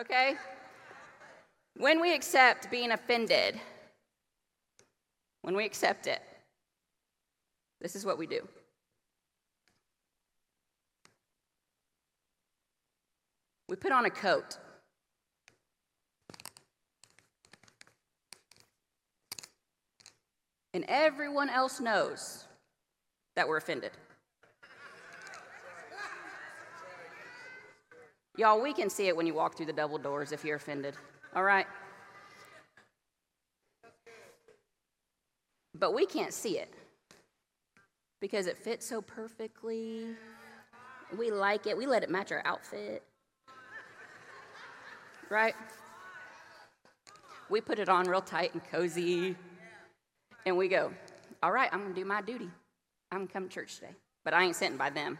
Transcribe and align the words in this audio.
okay? 0.00 0.34
When 1.76 2.00
we 2.00 2.14
accept 2.14 2.70
being 2.70 2.92
offended, 2.92 3.60
when 5.42 5.54
we 5.54 5.64
accept 5.64 6.06
it, 6.06 6.22
this 7.80 7.94
is 7.94 8.04
what 8.04 8.18
we 8.18 8.26
do. 8.26 8.46
We 13.68 13.76
put 13.76 13.92
on 13.92 14.06
a 14.06 14.10
coat. 14.10 14.58
And 20.72 20.84
everyone 20.88 21.48
else 21.48 21.80
knows 21.80 22.46
that 23.34 23.48
we're 23.48 23.56
offended. 23.56 23.92
Y'all, 28.36 28.60
we 28.60 28.74
can 28.74 28.90
see 28.90 29.08
it 29.08 29.16
when 29.16 29.26
you 29.26 29.32
walk 29.32 29.56
through 29.56 29.64
the 29.64 29.72
double 29.72 29.96
doors 29.96 30.30
if 30.30 30.44
you're 30.44 30.56
offended, 30.56 30.94
all 31.34 31.42
right? 31.42 31.66
But 35.74 35.94
we 35.94 36.04
can't 36.04 36.34
see 36.34 36.58
it 36.58 36.72
because 38.20 38.46
it 38.46 38.58
fits 38.58 38.86
so 38.86 39.00
perfectly. 39.00 40.08
We 41.16 41.30
like 41.30 41.66
it, 41.66 41.76
we 41.76 41.86
let 41.86 42.02
it 42.02 42.10
match 42.10 42.30
our 42.30 42.42
outfit, 42.44 43.02
right? 45.30 45.54
We 47.48 47.62
put 47.62 47.78
it 47.78 47.88
on 47.88 48.06
real 48.06 48.20
tight 48.20 48.52
and 48.52 48.62
cozy, 48.64 49.34
and 50.44 50.56
we 50.56 50.68
go, 50.68 50.92
All 51.42 51.52
right, 51.52 51.70
I'm 51.72 51.80
gonna 51.80 51.94
do 51.94 52.04
my 52.04 52.20
duty. 52.20 52.50
I'm 53.12 53.26
come 53.28 53.48
to 53.48 53.54
church 53.54 53.76
today. 53.76 53.94
But 54.24 54.34
I 54.34 54.42
ain't 54.42 54.56
sitting 54.56 54.76
by 54.76 54.90
them 54.90 55.18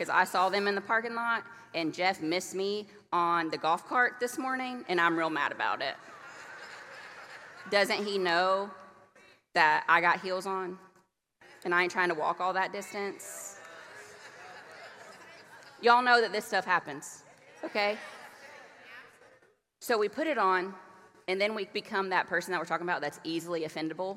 because 0.00 0.10
I 0.10 0.24
saw 0.24 0.48
them 0.48 0.66
in 0.66 0.74
the 0.74 0.80
parking 0.80 1.14
lot, 1.14 1.44
and 1.74 1.92
Jeff 1.92 2.22
missed 2.22 2.54
me 2.54 2.86
on 3.12 3.50
the 3.50 3.58
golf 3.58 3.86
cart 3.86 4.14
this 4.18 4.38
morning, 4.38 4.82
and 4.88 4.98
I'm 4.98 5.14
real 5.14 5.28
mad 5.28 5.52
about 5.52 5.82
it. 5.82 5.94
Doesn't 7.70 8.06
he 8.06 8.16
know 8.16 8.70
that 9.52 9.84
I 9.90 10.00
got 10.00 10.22
heels 10.22 10.46
on 10.46 10.78
and 11.66 11.74
I 11.74 11.82
ain't 11.82 11.92
trying 11.92 12.08
to 12.08 12.14
walk 12.14 12.40
all 12.40 12.54
that 12.54 12.72
distance? 12.72 13.58
Y'all 15.82 16.02
know 16.02 16.18
that 16.22 16.32
this 16.32 16.46
stuff 16.46 16.64
happens, 16.64 17.24
okay? 17.62 17.98
So 19.82 19.98
we 19.98 20.08
put 20.08 20.26
it 20.26 20.38
on, 20.38 20.72
and 21.28 21.38
then 21.38 21.54
we 21.54 21.66
become 21.74 22.08
that 22.08 22.26
person 22.26 22.52
that 22.52 22.58
we're 22.58 22.64
talking 22.64 22.86
about 22.86 23.02
that's 23.02 23.20
easily 23.22 23.64
offendable, 23.64 24.16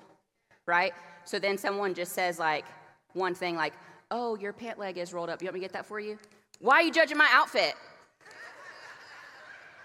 right? 0.66 0.94
So 1.26 1.40
then 1.40 1.58
someone 1.58 1.94
just 1.94 2.14
says, 2.14 2.40
like, 2.40 2.64
one 3.12 3.36
thing, 3.36 3.58
like, 3.58 3.74
Oh, 4.16 4.36
your 4.36 4.54
pant 4.54 4.78
leg 4.78 5.00
is 5.00 5.12
rolled 5.12 5.32
up. 5.32 5.42
You 5.42 5.48
want 5.48 5.56
me 5.56 5.62
to 5.62 5.64
get 5.64 5.74
that 5.74 5.88
for 5.88 6.00
you? 6.00 6.20
Why 6.60 6.76
are 6.76 6.82
you 6.84 6.92
judging 6.92 7.18
my 7.18 7.28
outfit? 7.32 7.74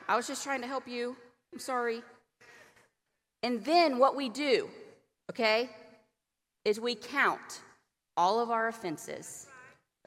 I 0.06 0.16
was 0.16 0.26
just 0.26 0.44
trying 0.44 0.60
to 0.60 0.66
help 0.66 0.86
you. 0.86 1.16
I'm 1.50 1.58
sorry. 1.58 2.02
And 3.42 3.64
then 3.64 3.98
what 3.98 4.14
we 4.16 4.28
do, 4.28 4.68
okay, 5.30 5.70
is 6.66 6.78
we 6.78 6.94
count 6.94 7.62
all 8.18 8.38
of 8.38 8.50
our 8.50 8.68
offenses, 8.68 9.46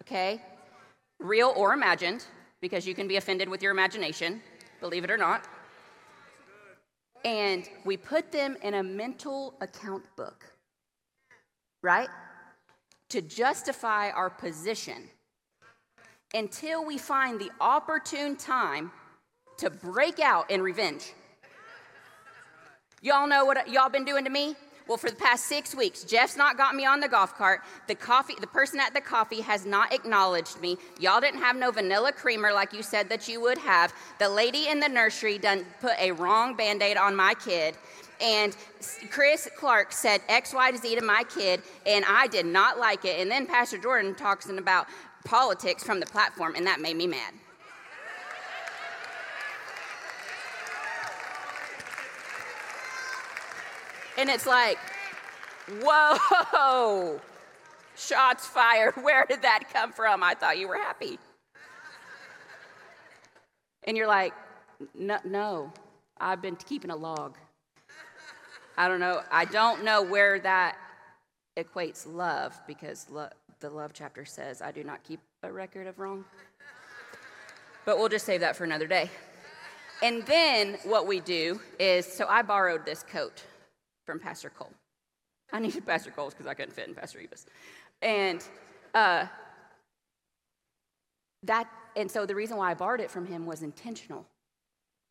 okay? 0.03 0.39
Real 1.19 1.51
or 1.57 1.73
imagined, 1.73 2.23
because 2.61 2.85
you 2.85 2.93
can 2.93 3.07
be 3.07 3.15
offended 3.15 3.49
with 3.49 3.63
your 3.63 3.71
imagination, 3.71 4.39
believe 4.81 5.03
it 5.03 5.09
or 5.09 5.17
not. 5.17 5.47
And 7.25 7.67
we 7.85 7.97
put 7.97 8.31
them 8.31 8.55
in 8.61 8.75
a 8.75 8.83
mental 8.83 9.55
account 9.61 10.03
book, 10.15 10.45
right? 11.81 12.09
To 13.11 13.21
justify 13.21 14.09
our 14.09 14.29
position 14.29 15.09
until 16.33 16.85
we 16.85 16.97
find 16.97 17.39
the 17.39 17.51
opportune 17.59 18.37
time 18.37 18.89
to 19.57 19.69
break 19.69 20.19
out 20.19 20.49
in 20.49 20.61
revenge. 20.61 21.13
Y'all 23.01 23.27
know 23.27 23.43
what 23.43 23.69
y'all 23.69 23.89
been 23.89 24.05
doing 24.05 24.23
to 24.23 24.29
me? 24.29 24.55
Well, 24.87 24.97
for 24.97 25.09
the 25.09 25.15
past 25.15 25.45
six 25.45 25.75
weeks, 25.75 26.03
Jeff's 26.03 26.37
not 26.37 26.57
got 26.57 26.73
me 26.73 26.85
on 26.85 26.99
the 26.99 27.07
golf 27.07 27.35
cart. 27.35 27.61
The 27.87 27.95
coffee, 27.95 28.35
the 28.39 28.47
person 28.47 28.79
at 28.79 28.93
the 28.93 29.01
coffee 29.01 29.41
has 29.41 29.65
not 29.65 29.93
acknowledged 29.93 30.59
me. 30.59 30.77
Y'all 30.99 31.21
didn't 31.21 31.39
have 31.39 31.55
no 31.55 31.71
vanilla 31.71 32.11
creamer 32.11 32.51
like 32.51 32.73
you 32.73 32.81
said 32.81 33.09
that 33.09 33.27
you 33.27 33.41
would 33.41 33.57
have. 33.57 33.93
The 34.19 34.27
lady 34.29 34.67
in 34.67 34.79
the 34.79 34.89
nursery 34.89 35.37
done 35.37 35.65
put 35.81 35.93
a 35.99 36.11
wrong 36.11 36.55
band-aid 36.55 36.97
on 36.97 37.15
my 37.15 37.33
kid 37.35 37.77
and 38.21 38.55
Chris 39.09 39.49
Clark 39.57 39.91
said 39.91 40.21
X, 40.29 40.53
Y, 40.53 40.71
to 40.71 40.77
Z 40.77 40.95
to 40.95 41.01
my 41.01 41.23
kid, 41.23 41.61
and 41.85 42.05
I 42.07 42.27
did 42.27 42.45
not 42.45 42.77
like 42.77 43.05
it. 43.05 43.19
And 43.19 43.29
then 43.29 43.45
Pastor 43.45 43.77
Jordan 43.77 44.15
talks 44.15 44.47
about 44.49 44.87
politics 45.25 45.83
from 45.83 45.99
the 45.99 46.05
platform, 46.05 46.55
and 46.55 46.65
that 46.67 46.79
made 46.79 46.95
me 46.95 47.07
mad. 47.07 47.33
And 54.17 54.29
it's 54.29 54.45
like, 54.45 54.77
whoa, 55.81 57.19
shots 57.95 58.45
fired. 58.45 58.95
Where 59.01 59.25
did 59.27 59.41
that 59.41 59.63
come 59.73 59.91
from? 59.91 60.21
I 60.21 60.33
thought 60.35 60.59
you 60.59 60.67
were 60.67 60.77
happy. 60.77 61.17
And 63.85 63.97
you're 63.97 64.07
like, 64.07 64.33
no, 64.93 65.71
I've 66.19 66.41
been 66.41 66.55
keeping 66.55 66.91
a 66.91 66.95
log. 66.95 67.37
I 68.77 68.87
don't 68.87 68.99
know. 68.99 69.21
I 69.31 69.45
don't 69.45 69.83
know 69.83 70.01
where 70.01 70.39
that 70.39 70.77
equates 71.57 72.11
love 72.11 72.59
because 72.67 73.07
lo- 73.09 73.29
the 73.59 73.69
love 73.69 73.91
chapter 73.93 74.25
says, 74.25 74.61
I 74.61 74.71
do 74.71 74.83
not 74.83 75.03
keep 75.03 75.19
a 75.43 75.51
record 75.51 75.87
of 75.87 75.99
wrong. 75.99 76.25
But 77.85 77.97
we'll 77.97 78.09
just 78.09 78.25
save 78.25 78.41
that 78.41 78.55
for 78.55 78.63
another 78.63 78.87
day. 78.87 79.09
And 80.03 80.23
then 80.25 80.77
what 80.83 81.05
we 81.05 81.19
do 81.19 81.59
is 81.79 82.05
so 82.05 82.25
I 82.27 82.41
borrowed 82.41 82.85
this 82.85 83.03
coat 83.03 83.43
from 84.05 84.19
Pastor 84.19 84.49
Cole. 84.49 84.71
I 85.51 85.59
needed 85.59 85.85
Pastor 85.85 86.11
Cole's 86.11 86.33
because 86.33 86.47
I 86.47 86.53
couldn't 86.53 86.73
fit 86.73 86.87
in 86.87 86.95
Pastor 86.95 87.19
Eva's. 87.19 87.45
And 88.01 88.43
uh, 88.93 89.25
that, 91.43 91.69
and 91.95 92.09
so 92.09 92.25
the 92.25 92.35
reason 92.35 92.57
why 92.57 92.71
I 92.71 92.73
borrowed 92.73 93.01
it 93.01 93.11
from 93.11 93.25
him 93.25 93.45
was 93.45 93.61
intentional. 93.61 94.25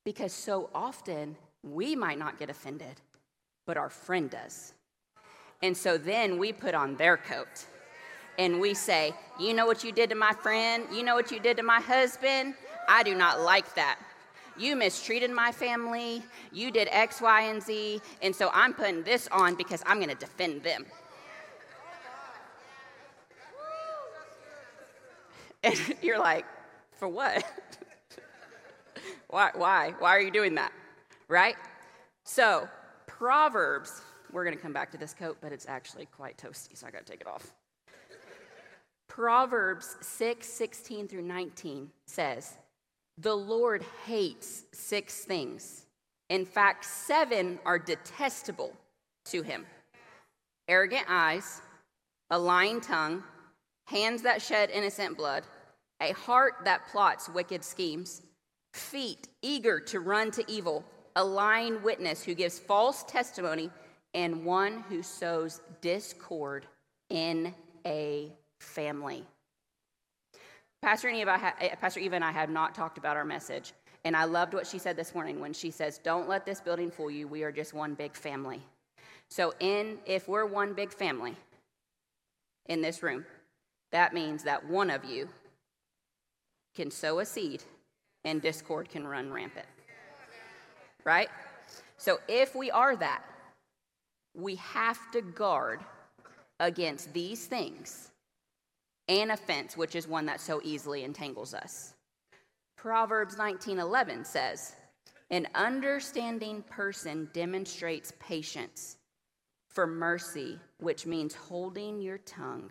Because 0.05 0.33
so 0.33 0.71
often 0.75 1.37
we 1.63 1.95
might 1.95 2.19
not 2.19 2.39
get 2.39 2.51
offended 2.51 3.01
but 3.71 3.77
our 3.77 3.89
friend 3.89 4.29
does. 4.29 4.73
And 5.63 5.77
so 5.77 5.97
then 5.97 6.39
we 6.39 6.53
put 6.53 6.75
on 6.75 6.97
their 6.97 7.17
coat 7.17 7.67
and 8.37 8.61
we 8.61 8.75
say, 8.75 9.13
You 9.39 9.55
know 9.55 9.65
what 9.65 9.85
you 9.85 9.93
did 9.93 10.11
to 10.11 10.17
my 10.17 10.33
friend? 10.33 10.87
You 10.93 11.05
know 11.05 11.15
what 11.15 11.31
you 11.31 11.39
did 11.39 11.57
to 11.59 11.63
my 11.63 11.79
husband? 11.79 12.55
I 12.89 13.05
do 13.05 13.15
not 13.15 13.43
like 13.43 13.73
that. 13.77 13.97
You 14.59 14.75
mistreated 14.75 15.31
my 15.31 15.53
family. 15.53 16.25
You 16.51 16.73
did 16.73 16.89
X, 16.91 17.21
Y, 17.21 17.43
and 17.43 17.63
Z. 17.63 18.01
And 18.23 18.35
so 18.35 18.51
I'm 18.53 18.75
putting 18.75 19.05
this 19.05 19.29
on 19.31 19.55
because 19.55 19.85
I'm 19.87 19.99
going 19.99 20.09
to 20.09 20.17
defend 20.17 20.65
them. 20.65 20.85
And 25.63 25.77
you're 26.03 26.19
like, 26.19 26.45
For 26.97 27.07
what? 27.07 27.45
why, 29.29 29.53
why? 29.55 29.95
Why 30.01 30.17
are 30.17 30.21
you 30.21 30.33
doing 30.33 30.57
that? 30.57 30.73
Right? 31.29 31.55
So 32.25 32.69
Proverbs, 33.21 34.01
we're 34.33 34.45
going 34.45 34.57
to 34.57 34.63
come 34.63 34.73
back 34.73 34.91
to 34.93 34.97
this 34.97 35.13
coat, 35.13 35.37
but 35.43 35.53
it's 35.53 35.69
actually 35.69 36.07
quite 36.07 36.39
toasty, 36.39 36.75
so 36.75 36.87
I 36.87 36.91
got 36.91 37.05
to 37.05 37.13
take 37.13 37.21
it 37.21 37.27
off. 37.27 37.53
Proverbs 39.09 39.99
6 40.01 40.49
16 40.49 41.07
through 41.07 41.25
19 41.25 41.91
says, 42.07 42.57
The 43.19 43.35
Lord 43.35 43.85
hates 44.07 44.65
six 44.73 45.27
things. 45.27 45.85
In 46.31 46.47
fact, 46.47 46.87
seven 46.87 47.59
are 47.67 47.79
detestable 47.79 48.73
to 49.27 49.43
him 49.43 49.67
arrogant 50.67 51.05
eyes, 51.07 51.61
a 52.31 52.39
lying 52.39 52.81
tongue, 52.81 53.23
hands 53.85 54.23
that 54.23 54.41
shed 54.41 54.71
innocent 54.71 55.19
blood, 55.19 55.45
a 56.01 56.13
heart 56.13 56.55
that 56.65 56.89
plots 56.89 57.29
wicked 57.29 57.65
schemes, 57.65 58.23
feet 58.73 59.29
eager 59.43 59.79
to 59.79 60.01
run 60.01 60.31
to 60.31 60.51
evil 60.51 60.87
a 61.17 61.25
lying 61.25 61.83
witness 61.83 62.23
who 62.23 62.35
gives 62.35 62.59
false 62.59 63.03
testimony, 63.05 63.71
and 64.15 64.45
one 64.45 64.85
who 64.89 65.03
sows 65.03 65.61
discord 65.81 66.67
in 67.09 67.55
a 67.87 68.33
family. 68.59 69.25
Pastor 70.83 71.09
Eva, 71.09 71.55
eh, 71.61 71.75
Pastor 71.77 72.01
Eva 72.01 72.17
and 72.17 72.25
I 72.25 72.33
have 72.33 72.51
not 72.51 72.75
talked 72.75 72.99
about 72.99 73.17
our 73.17 73.25
message, 73.25 73.73
and 74.05 74.17
I 74.17 74.25
loved 74.25 74.55
what 74.55 74.67
she 74.67 74.79
said 74.79 74.97
this 74.97 75.15
morning 75.15 75.41
when 75.41 75.53
she 75.53 75.71
says, 75.71 75.99
"Don't 75.99 76.29
let 76.29 76.47
this 76.47 76.61
building 76.61 76.91
fool 76.91 77.11
you. 77.11 77.29
We 77.29 77.43
are 77.43 77.53
just 77.53 77.75
one 77.75 77.95
big 77.95 78.17
family." 78.17 78.63
So, 79.29 79.55
in 79.61 80.01
if 80.07 80.27
we're 80.27 80.47
one 80.47 80.73
big 80.73 80.93
family 80.93 81.37
in 82.67 82.81
this 82.81 83.03
room, 83.03 83.27
that 83.93 84.15
means 84.15 84.43
that 84.45 84.65
one 84.65 84.91
of 84.91 85.05
you 85.05 85.29
can 86.75 86.91
sow 86.91 87.19
a 87.19 87.27
seed, 87.27 87.63
and 88.25 88.41
discord 88.41 88.89
can 88.89 89.07
run 89.07 89.31
rampant 89.31 89.67
right? 91.05 91.29
So 91.97 92.19
if 92.29 92.55
we 92.55 92.71
are 92.71 92.97
that, 92.97 93.25
we 94.35 94.57
have 94.57 94.99
to 95.13 95.23
guard 95.23 95.81
against 96.59 97.13
these 97.13 97.47
things 97.47 98.11
and 99.09 99.33
offense, 99.33 99.77
which 99.77 99.97
is 99.97 100.07
one 100.07 100.27
that 100.27 100.41
so 100.41 100.61
easily 100.63 101.05
entangles 101.05 101.53
us. 101.53 101.95
Proverbs 102.77 103.37
19:11 103.37 104.25
says, 104.25 104.75
"An 105.31 105.49
understanding 105.55 106.63
person 106.63 107.29
demonstrates 107.33 108.13
patience 108.19 108.97
for 109.71 109.87
mercy, 109.87 110.59
which 110.79 111.07
means 111.07 111.35
holding 111.35 112.01
your 112.01 112.19
tongue. 112.19 112.71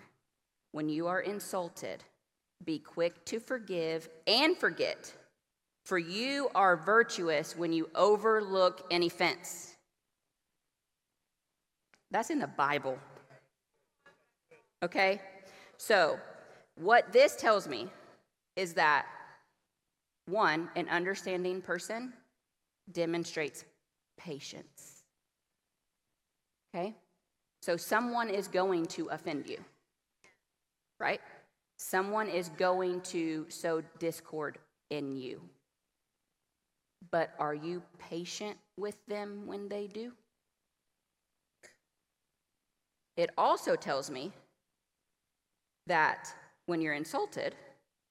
When 0.71 0.89
you 0.89 1.07
are 1.07 1.21
insulted, 1.21 2.03
be 2.65 2.77
quick 2.79 3.25
to 3.25 3.39
forgive 3.39 4.09
and 4.27 4.57
forget, 4.57 5.13
for 5.89 5.97
you 5.97 6.49
are 6.55 6.77
virtuous 6.77 7.57
when 7.57 7.73
you 7.73 7.89
overlook 7.95 8.85
an 8.91 9.03
offense." 9.03 9.75
That's 12.11 12.29
in 12.29 12.39
the 12.39 12.47
Bible. 12.47 12.97
Okay? 14.81 15.21
So, 15.77 16.19
what 16.75 17.11
this 17.11 17.35
tells 17.35 17.67
me 17.67 17.89
is 18.55 18.73
that 18.75 19.05
one, 20.25 20.69
an 20.75 20.87
understanding 20.89 21.61
person 21.61 22.13
demonstrates 22.91 23.65
patience. 24.17 25.03
Okay? 26.69 26.95
So 27.61 27.75
someone 27.77 28.29
is 28.29 28.47
going 28.47 28.85
to 28.87 29.07
offend 29.07 29.47
you, 29.47 29.59
right? 30.99 31.21
Someone 31.77 32.29
is 32.29 32.49
going 32.49 33.01
to 33.01 33.45
sow 33.49 33.81
discord 33.99 34.59
in 34.89 35.15
you. 35.15 35.41
But 37.11 37.31
are 37.39 37.55
you 37.55 37.81
patient 37.97 38.57
with 38.77 38.95
them 39.07 39.47
when 39.47 39.69
they 39.69 39.87
do? 39.87 40.11
It 43.17 43.31
also 43.37 43.75
tells 43.75 44.09
me 44.09 44.31
that 45.87 46.33
when 46.67 46.81
you're 46.81 46.93
insulted, 46.93 47.55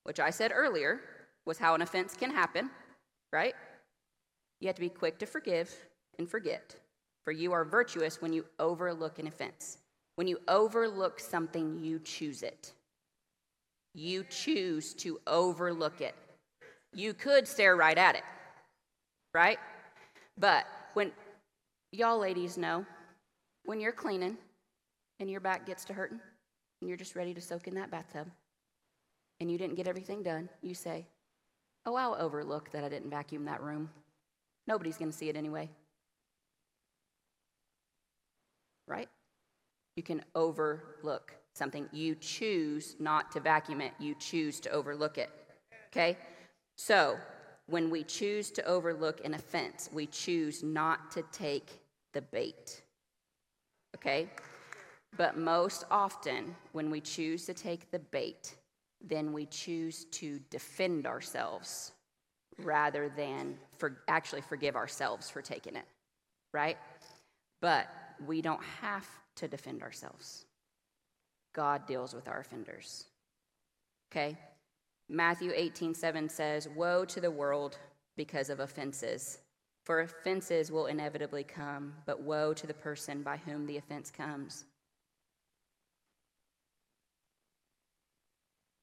which 0.05 0.21
I 0.21 0.31
said 0.31 0.53
earlier, 0.55 1.01
was 1.47 1.59
how 1.59 1.75
an 1.75 1.83
offense 1.83 2.15
can 2.15 2.31
happen, 2.31 2.71
right? 3.33 3.55
You 4.61 4.67
have 4.67 4.77
to 4.77 4.83
be 4.83 4.89
quick 4.89 5.19
to 5.21 5.27
forgive 5.27 5.75
and 6.19 6.29
forget, 6.29 6.75
for 7.25 7.33
you 7.33 7.53
are 7.53 7.65
virtuous 7.65 8.21
when 8.21 8.33
you 8.33 8.45
overlook 8.59 9.19
an 9.19 9.29
offense. 9.29 9.79
When 10.17 10.27
you 10.27 10.41
overlook 10.49 11.21
something, 11.21 11.79
you 11.79 12.01
choose 12.01 12.43
it. 12.43 12.73
You 13.95 14.25
choose 14.25 14.93
to 14.95 15.21
overlook 15.27 16.01
it. 16.01 16.15
You 16.93 17.15
could 17.15 17.47
stare 17.47 17.77
right 17.77 17.97
at 17.97 18.17
it, 18.17 18.25
right? 19.35 19.59
But 20.37 20.67
when 20.95 21.13
y'all 21.93 22.19
ladies 22.19 22.57
know, 22.57 22.85
when 23.65 23.81
you're 23.81 23.93
cleaning 23.93 24.37
and 25.21 25.31
your 25.31 25.41
back 25.41 25.67
gets 25.67 25.85
to 25.87 25.93
hurting 25.93 26.21
and 26.81 26.89
you're 26.89 26.97
just 26.97 27.17
ready 27.17 27.35
to 27.35 27.41
soak 27.41 27.69
in 27.69 27.75
that 27.75 27.91
bathtub 27.91 28.29
and 29.41 29.51
you 29.51 29.59
didn't 29.59 29.77
get 29.77 29.89
everything 29.89 30.23
done, 30.23 30.49
you 30.63 30.75
say, 30.75 31.07
Oh, 31.87 31.95
I'll 31.95 32.17
overlook 32.19 32.71
that 32.73 32.85
I 32.85 32.89
didn't 32.89 33.09
vacuum 33.09 33.47
that 33.47 33.63
room. 33.63 33.89
Nobody's 34.67 34.99
going 34.99 35.11
to 35.11 35.17
see 35.17 35.31
it 35.31 35.37
anyway. 35.37 35.71
Right? 38.87 39.09
You 39.97 40.03
can 40.03 40.23
overlook 40.35 41.35
something. 41.55 41.89
You 41.93 42.15
choose 42.15 42.97
not 42.99 43.33
to 43.33 43.41
vacuum 43.41 43.81
it, 43.81 43.93
you 43.99 44.15
choose 44.15 44.61
to 44.61 44.71
overlook 44.71 45.19
it. 45.19 45.31
Okay? 45.91 46.19
So, 46.77 47.17
when 47.69 47.91
we 47.91 48.03
choose 48.03 48.51
to 48.53 48.65
overlook 48.65 49.25
an 49.25 49.35
offense, 49.35 49.91
we 49.93 50.07
choose 50.07 50.63
not 50.63 51.11
to 51.13 51.23
take 51.33 51.81
the 52.15 52.23
bait. 52.23 52.83
Okay? 53.95 54.29
But 55.17 55.37
most 55.37 55.85
often, 55.91 56.55
when 56.73 56.91
we 56.91 57.01
choose 57.01 57.45
to 57.47 57.55
take 57.55 57.91
the 57.91 57.99
bait, 57.99 58.57
then 59.07 59.33
we 59.33 59.47
choose 59.47 60.07
to 60.07 60.41
defend 60.51 61.07
ourselves 61.07 61.93
rather 62.63 63.09
than 63.09 63.57
for 63.77 63.99
actually 64.09 64.41
forgive 64.41 64.75
ourselves 64.75 65.31
for 65.31 65.43
taking 65.43 65.77
it, 65.77 65.85
right? 66.53 66.77
But 67.61 67.87
we 68.27 68.43
don't 68.43 68.63
have 68.81 69.07
to 69.37 69.47
defend 69.47 69.83
ourselves. 69.83 70.47
God 71.55 71.87
deals 71.87 72.15
with 72.15 72.29
our 72.29 72.41
offenders. 72.41 73.05
Okay? 74.11 74.37
Matthew 75.09 75.53
18, 75.55 75.95
7 75.95 76.29
says, 76.29 76.69
Woe 76.77 77.05
to 77.07 77.21
the 77.21 77.31
world 77.31 77.79
because 78.17 78.51
of 78.51 78.61
offenses, 78.61 79.39
for 79.85 80.01
offenses 80.01 80.71
will 80.71 80.87
inevitably 80.87 81.45
come, 81.45 81.95
but 82.05 82.21
woe 82.21 82.53
to 82.53 82.67
the 82.67 82.75
person 82.75 83.23
by 83.23 83.39
whom 83.39 83.67
the 83.67 83.79
offense 83.79 84.11
comes. 84.11 84.67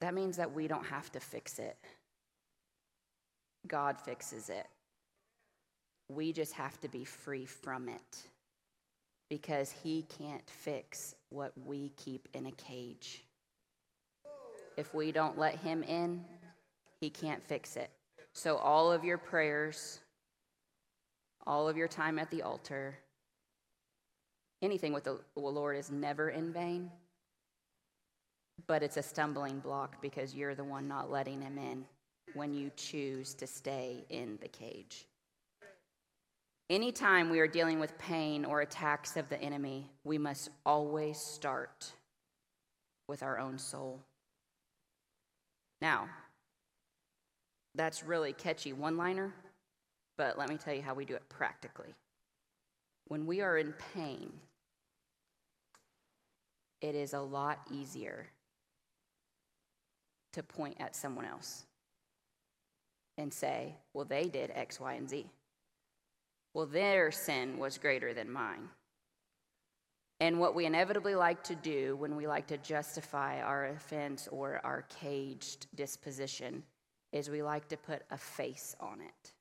That 0.01 0.13
means 0.13 0.37
that 0.37 0.53
we 0.53 0.67
don't 0.67 0.85
have 0.85 1.11
to 1.11 1.19
fix 1.19 1.59
it. 1.59 1.77
God 3.67 3.99
fixes 3.99 4.49
it. 4.49 4.67
We 6.09 6.33
just 6.33 6.53
have 6.53 6.79
to 6.81 6.87
be 6.87 7.03
free 7.03 7.45
from 7.45 7.89
it 7.89 8.17
because 9.29 9.71
He 9.71 10.05
can't 10.17 10.47
fix 10.47 11.15
what 11.29 11.53
we 11.65 11.89
keep 11.97 12.27
in 12.33 12.45
a 12.45 12.51
cage. 12.51 13.24
If 14.77 14.93
we 14.93 15.11
don't 15.11 15.37
let 15.37 15.55
Him 15.57 15.83
in, 15.83 16.23
He 17.01 17.09
can't 17.09 17.43
fix 17.43 17.75
it. 17.75 17.89
So, 18.33 18.57
all 18.57 18.91
of 18.91 19.03
your 19.03 19.17
prayers, 19.17 19.99
all 21.47 21.67
of 21.69 21.77
your 21.77 21.87
time 21.87 22.19
at 22.19 22.29
the 22.31 22.41
altar, 22.41 22.97
anything 24.61 24.93
with 24.93 25.03
the 25.03 25.19
Lord 25.35 25.77
is 25.77 25.91
never 25.91 26.29
in 26.29 26.51
vain 26.51 26.91
but 28.67 28.83
it's 28.83 28.97
a 28.97 29.03
stumbling 29.03 29.59
block 29.59 30.01
because 30.01 30.33
you're 30.33 30.55
the 30.55 30.63
one 30.63 30.87
not 30.87 31.11
letting 31.11 31.41
him 31.41 31.57
in 31.57 31.85
when 32.33 32.53
you 32.53 32.71
choose 32.75 33.33
to 33.35 33.47
stay 33.47 34.05
in 34.09 34.37
the 34.41 34.47
cage. 34.47 35.05
Anytime 36.69 37.29
we 37.29 37.39
are 37.39 37.47
dealing 37.47 37.79
with 37.79 37.97
pain 37.99 38.43
or 38.43 38.61
attacks 38.61 39.17
of 39.17 39.29
the 39.29 39.39
enemy, 39.39 39.91
we 40.03 40.17
must 40.17 40.49
always 40.65 41.19
start 41.19 41.91
with 43.07 43.21
our 43.21 43.37
own 43.37 43.59
soul. 43.59 43.99
Now, 45.85 46.09
that's 47.75 48.03
really 48.03 48.33
catchy 48.33 48.73
one 48.73 48.97
liner, 48.97 49.31
but 50.17 50.35
let 50.35 50.49
me 50.49 50.57
tell 50.57 50.73
you 50.73 50.81
how 50.81 50.95
we 50.95 51.05
do 51.05 51.13
it 51.13 51.29
practically. 51.29 51.93
When 53.07 53.27
we 53.27 53.41
are 53.41 53.59
in 53.59 53.71
pain, 53.93 54.33
it 56.81 56.95
is 56.95 57.13
a 57.13 57.19
lot 57.19 57.59
easier 57.71 58.25
to 60.33 60.41
point 60.41 60.77
at 60.79 60.95
someone 60.95 61.25
else 61.25 61.67
and 63.19 63.31
say, 63.31 63.75
well, 63.93 64.05
they 64.05 64.23
did 64.23 64.51
X, 64.55 64.79
Y, 64.79 64.93
and 64.93 65.07
Z. 65.07 65.27
Well, 66.55 66.65
their 66.65 67.11
sin 67.11 67.59
was 67.59 67.77
greater 67.77 68.11
than 68.11 68.31
mine. 68.31 68.69
And 70.19 70.39
what 70.39 70.55
we 70.55 70.65
inevitably 70.65 71.15
like 71.15 71.43
to 71.43 71.55
do 71.55 71.97
when 71.97 72.15
we 72.15 72.25
like 72.25 72.47
to 72.47 72.57
justify 72.57 73.41
our 73.41 73.67
offense 73.67 74.29
or 74.31 74.61
our 74.63 74.85
caged 75.01 75.67
disposition 75.75 76.63
is 77.11 77.29
we 77.29 77.43
like 77.43 77.67
to 77.69 77.77
put 77.77 78.03
a 78.11 78.17
face 78.17 78.75
on 78.79 79.01
it. 79.01 79.33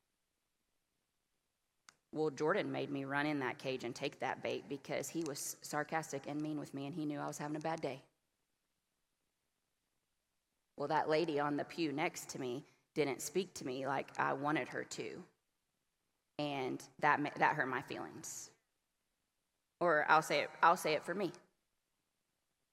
Well, 2.13 2.31
Jordan 2.31 2.71
made 2.71 2.91
me 2.91 3.05
run 3.05 3.27
in 3.27 3.41
that 3.41 3.59
cage 3.59 3.85
and 3.85 3.95
take 3.95 4.21
that 4.21 4.43
bait 4.43 4.65
because 4.69 5.09
he 5.09 5.25
was 5.25 5.57
sarcastic 5.63 6.27
and 6.29 6.41
mean 6.41 6.59
with 6.59 6.73
me 6.73 6.87
and 6.87 6.95
he 6.95 7.05
knew 7.05 7.19
I 7.19 7.27
was 7.27 7.39
having 7.39 7.57
a 7.57 7.61
bad 7.61 7.81
day. 7.81 8.03
Well, 10.77 10.89
that 10.89 11.09
lady 11.09 11.39
on 11.39 11.57
the 11.57 11.65
pew 11.65 11.93
next 11.93 12.29
to 12.31 12.41
me 12.41 12.65
didn't 12.95 13.23
speak 13.23 13.55
to 13.55 13.67
me 13.67 13.87
like 13.87 14.09
I 14.19 14.33
wanted 14.33 14.69
her 14.69 14.85
to. 14.85 15.23
And 16.39 16.83
that, 17.01 17.21
that 17.39 17.55
hurt 17.55 17.69
my 17.69 17.83
feelings. 17.83 18.51
Or 19.81 20.07
I'll 20.09 20.23
say 20.23 20.41
it, 20.41 20.51
I'll 20.63 20.77
say 20.77 20.95
it 20.95 21.05
for 21.05 21.15
me. 21.15 21.33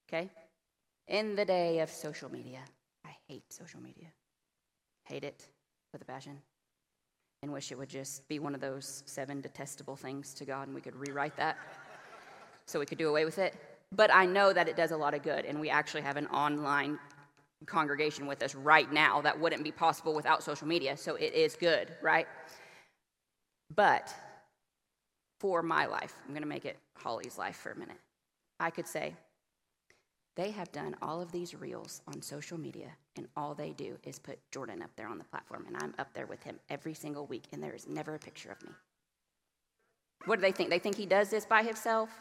Okay? 0.08 0.30
In 1.08 1.36
the 1.36 1.46
day 1.46 1.80
of 1.80 1.90
social 1.90 2.32
media, 2.32 2.60
I 3.06 3.16
hate 3.28 3.52
social 3.52 3.82
media. 3.82 4.08
Hate 5.06 5.24
it 5.24 5.48
with 5.92 6.02
a 6.02 6.06
passion. 6.06 6.38
And 7.44 7.52
wish 7.52 7.72
it 7.72 7.78
would 7.78 7.90
just 7.90 8.28
be 8.28 8.40
one 8.40 8.54
of 8.54 8.62
those 8.62 9.04
seven 9.06 9.42
detestable 9.42 9.96
things 9.96 10.34
to 10.36 10.46
God 10.46 10.68
and 10.68 10.76
we 10.76 10.82
could 10.82 10.96
rewrite 10.96 11.36
that 11.38 11.58
so 12.66 12.80
we 12.80 12.86
could 12.86 13.00
do 13.00 13.10
away 13.10 13.26
with 13.26 13.40
it. 13.40 13.56
But 13.92 14.14
I 14.14 14.26
know 14.26 14.54
that 14.54 14.70
it 14.70 14.78
does 14.78 14.92
a 14.92 14.98
lot 14.98 15.14
of 15.14 15.22
good, 15.22 15.44
and 15.46 15.60
we 15.60 15.70
actually 15.70 16.02
have 16.02 16.16
an 16.16 16.28
online 16.28 16.98
congregation 17.66 18.26
with 18.26 18.42
us 18.42 18.56
right 18.56 18.92
now. 18.92 19.22
That 19.22 19.38
wouldn't 19.38 19.64
be 19.64 19.72
possible 19.72 20.14
without 20.14 20.44
social 20.44 20.68
media, 20.68 20.96
so 20.96 21.16
it 21.16 21.34
is 21.34 21.56
good, 21.56 21.92
right? 22.02 22.28
But 23.76 24.14
for 25.42 25.64
my 25.64 25.88
life, 25.88 26.14
I'm 26.24 26.34
going 26.34 26.44
to 26.44 26.48
make 26.48 26.66
it 26.66 26.78
Holly's 26.96 27.36
life 27.36 27.56
for 27.56 27.72
a 27.72 27.76
minute. 27.76 27.98
I 28.60 28.70
could 28.70 28.86
say, 28.86 29.16
they 30.36 30.52
have 30.52 30.72
done 30.72 30.96
all 31.02 31.20
of 31.20 31.32
these 31.32 31.56
reels 31.56 32.04
on 32.08 32.22
social 32.22 32.60
media, 32.60 32.90
and 33.18 33.28
all 33.36 33.56
they 33.56 33.72
do 33.72 33.98
is 34.04 34.20
put 34.20 34.38
Jordan 34.52 34.84
up 34.84 34.92
there 34.96 35.08
on 35.08 35.18
the 35.18 35.24
platform, 35.24 35.66
and 35.66 35.76
I'm 35.78 35.96
up 35.98 36.14
there 36.14 36.28
with 36.28 36.44
him 36.44 36.60
every 36.70 36.94
single 36.94 37.26
week, 37.26 37.46
and 37.52 37.62
there 37.62 37.74
is 37.74 37.88
never 37.88 38.14
a 38.14 38.20
picture 38.20 38.52
of 38.52 38.62
me. 38.62 38.70
What 40.26 40.36
do 40.36 40.44
they 40.44 40.52
think? 40.52 40.70
They 40.70 40.78
think 40.78 40.96
he 40.96 41.08
does 41.08 41.32
this 41.32 41.44
by 41.44 41.64
himself? 41.64 42.12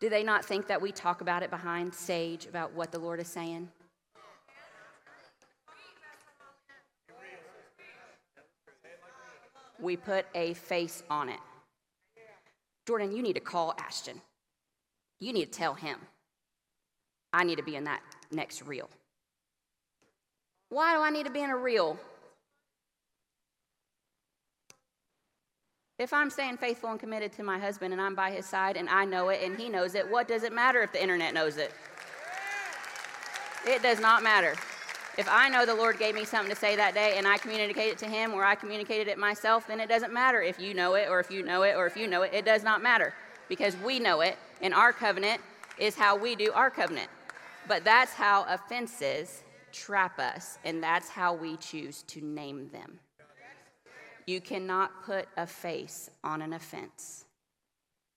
Do 0.00 0.08
they 0.08 0.22
not 0.22 0.42
think 0.42 0.68
that 0.68 0.80
we 0.80 0.90
talk 0.90 1.20
about 1.20 1.42
it 1.42 1.50
behind 1.50 1.94
stage 1.94 2.46
about 2.46 2.72
what 2.72 2.92
the 2.92 2.98
Lord 2.98 3.20
is 3.20 3.28
saying? 3.28 3.68
We 9.80 9.96
put 9.96 10.26
a 10.34 10.54
face 10.54 11.02
on 11.10 11.28
it. 11.28 11.40
Jordan, 12.86 13.14
you 13.14 13.22
need 13.22 13.34
to 13.34 13.40
call 13.40 13.74
Ashton. 13.78 14.20
You 15.20 15.32
need 15.32 15.52
to 15.52 15.58
tell 15.58 15.74
him. 15.74 15.98
I 17.32 17.44
need 17.44 17.56
to 17.56 17.62
be 17.62 17.76
in 17.76 17.84
that 17.84 18.00
next 18.30 18.62
reel. 18.62 18.88
Why 20.70 20.94
do 20.94 21.00
I 21.00 21.10
need 21.10 21.26
to 21.26 21.32
be 21.32 21.42
in 21.42 21.50
a 21.50 21.56
reel? 21.56 21.98
If 25.98 26.12
I'm 26.12 26.30
staying 26.30 26.58
faithful 26.58 26.90
and 26.90 27.00
committed 27.00 27.32
to 27.32 27.42
my 27.42 27.58
husband 27.58 27.92
and 27.92 28.00
I'm 28.00 28.14
by 28.14 28.30
his 28.30 28.46
side 28.46 28.76
and 28.76 28.88
I 28.88 29.04
know 29.04 29.30
it 29.30 29.42
and 29.42 29.58
he 29.58 29.68
knows 29.68 29.94
it, 29.94 30.08
what 30.08 30.28
does 30.28 30.44
it 30.44 30.52
matter 30.52 30.80
if 30.80 30.92
the 30.92 31.02
internet 31.02 31.34
knows 31.34 31.56
it? 31.56 31.72
It 33.66 33.82
does 33.82 33.98
not 33.98 34.22
matter. 34.22 34.54
If 35.18 35.28
I 35.28 35.48
know 35.48 35.66
the 35.66 35.74
Lord 35.74 35.98
gave 35.98 36.14
me 36.14 36.24
something 36.24 36.54
to 36.54 36.58
say 36.58 36.76
that 36.76 36.94
day 36.94 37.14
and 37.16 37.26
I 37.26 37.38
communicate 37.38 37.90
it 37.90 37.98
to 37.98 38.06
him 38.06 38.32
or 38.32 38.44
I 38.44 38.54
communicated 38.54 39.08
it 39.08 39.18
myself, 39.18 39.66
then 39.66 39.80
it 39.80 39.88
doesn't 39.88 40.12
matter 40.12 40.40
if 40.40 40.60
you 40.60 40.74
know 40.74 40.94
it 40.94 41.08
or 41.08 41.18
if 41.18 41.28
you 41.28 41.42
know 41.42 41.64
it 41.64 41.74
or 41.74 41.88
if 41.88 41.96
you 41.96 42.06
know 42.06 42.22
it. 42.22 42.32
It 42.32 42.44
does 42.44 42.62
not 42.62 42.84
matter 42.84 43.12
because 43.48 43.76
we 43.78 43.98
know 43.98 44.20
it 44.20 44.38
and 44.62 44.72
our 44.72 44.92
covenant 44.92 45.40
is 45.76 45.96
how 45.96 46.16
we 46.16 46.36
do 46.36 46.52
our 46.52 46.70
covenant. 46.70 47.08
But 47.66 47.82
that's 47.82 48.12
how 48.12 48.46
offenses 48.48 49.42
trap 49.72 50.20
us 50.20 50.56
and 50.64 50.80
that's 50.80 51.08
how 51.08 51.34
we 51.34 51.56
choose 51.56 52.04
to 52.04 52.24
name 52.24 52.70
them. 52.72 53.00
You 54.24 54.40
cannot 54.40 55.02
put 55.02 55.26
a 55.36 55.48
face 55.48 56.10
on 56.22 56.42
an 56.42 56.52
offense 56.52 57.24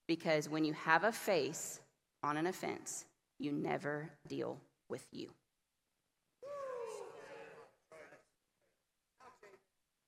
because 0.08 0.48
when 0.48 0.64
you 0.64 0.74
have 0.74 1.04
a 1.04 1.12
face 1.12 1.80
on 2.22 2.38
an 2.38 2.46
offense, 2.46 3.06
you 3.40 3.52
never 3.52 4.12
deal 4.28 4.60
with 4.88 5.08
you. 5.12 5.32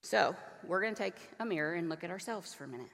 So, 0.05 0.35
we're 0.67 0.81
going 0.81 0.93
to 0.93 1.01
take 1.01 1.15
a 1.39 1.45
mirror 1.45 1.75
and 1.75 1.87
look 1.87 2.03
at 2.03 2.09
ourselves 2.09 2.53
for 2.53 2.65
a 2.65 2.67
minute. 2.67 2.89